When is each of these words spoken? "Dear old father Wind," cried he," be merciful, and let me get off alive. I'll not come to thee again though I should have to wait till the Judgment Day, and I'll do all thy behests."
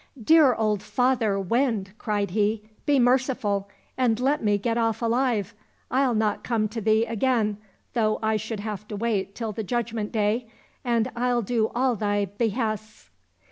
"Dear 0.31 0.55
old 0.55 0.81
father 0.81 1.39
Wind," 1.39 1.93
cried 1.99 2.31
he," 2.31 2.67
be 2.87 2.97
merciful, 2.99 3.69
and 3.95 4.19
let 4.19 4.43
me 4.43 4.57
get 4.57 4.75
off 4.75 4.99
alive. 4.99 5.53
I'll 5.91 6.15
not 6.15 6.43
come 6.43 6.67
to 6.69 6.81
thee 6.81 7.05
again 7.05 7.57
though 7.93 8.17
I 8.23 8.35
should 8.35 8.61
have 8.61 8.87
to 8.87 8.95
wait 8.95 9.35
till 9.35 9.51
the 9.51 9.61
Judgment 9.63 10.11
Day, 10.11 10.49
and 10.83 11.11
I'll 11.15 11.43
do 11.43 11.69
all 11.75 11.95
thy 11.95 12.25
behests." 12.25 13.11